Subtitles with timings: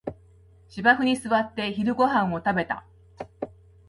[0.69, 2.83] 芝生に座って昼ごはんを食べた